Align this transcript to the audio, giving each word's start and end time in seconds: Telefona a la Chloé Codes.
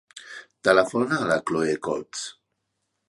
Telefona 0.67 1.19
a 1.19 1.27
la 1.33 1.37
Chloé 1.51 1.77
Codes. 1.89 2.25